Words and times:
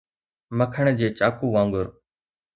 مکڻ 0.57 0.85
جي 0.99 1.07
چاقو 1.17 1.45
وانگر. 1.53 1.87